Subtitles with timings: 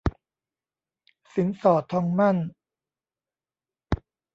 [1.33, 2.37] สินสอดทองหมั้น